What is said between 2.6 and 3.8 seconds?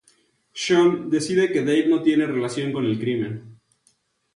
con el crimen.